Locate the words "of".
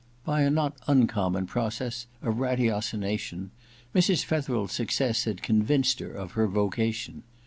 2.23-2.39, 6.11-6.31